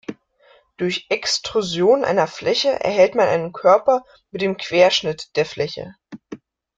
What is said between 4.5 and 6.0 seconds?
Querschnitt der Fläche.